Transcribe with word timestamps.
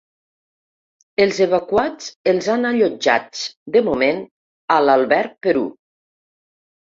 Els 1.25 1.41
evacuats 1.45 2.07
els 2.33 2.47
han 2.53 2.65
allotjats 2.69 3.43
de 3.77 3.83
moment 3.91 4.23
a 4.77 4.79
l’alberg 4.87 5.37
Perú. 5.49 5.67